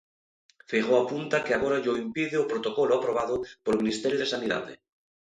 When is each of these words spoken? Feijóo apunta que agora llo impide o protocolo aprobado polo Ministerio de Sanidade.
Feijóo 0.69 0.97
apunta 1.01 1.43
que 1.45 1.53
agora 1.55 1.81
llo 1.83 1.93
impide 2.05 2.35
o 2.39 2.49
protocolo 2.51 2.93
aprobado 2.95 3.35
polo 3.63 3.79
Ministerio 3.81 4.17
de 4.19 4.31
Sanidade. 4.33 4.73